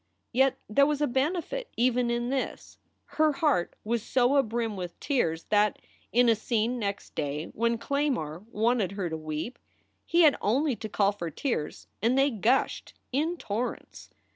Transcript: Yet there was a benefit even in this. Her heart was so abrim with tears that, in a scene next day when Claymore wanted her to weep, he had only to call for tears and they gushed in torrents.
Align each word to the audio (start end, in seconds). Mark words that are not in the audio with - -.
Yet 0.31 0.57
there 0.67 0.87
was 0.87 0.99
a 0.99 1.05
benefit 1.05 1.69
even 1.77 2.09
in 2.09 2.29
this. 2.29 2.79
Her 3.05 3.33
heart 3.33 3.75
was 3.83 4.01
so 4.01 4.29
abrim 4.31 4.75
with 4.75 4.99
tears 4.99 5.43
that, 5.49 5.77
in 6.11 6.27
a 6.27 6.33
scene 6.33 6.79
next 6.79 7.13
day 7.13 7.51
when 7.53 7.77
Claymore 7.77 8.43
wanted 8.51 8.93
her 8.93 9.11
to 9.11 9.17
weep, 9.17 9.59
he 10.03 10.21
had 10.21 10.37
only 10.41 10.75
to 10.75 10.89
call 10.89 11.11
for 11.11 11.29
tears 11.29 11.85
and 12.01 12.17
they 12.17 12.31
gushed 12.31 12.95
in 13.11 13.37
torrents. 13.37 14.09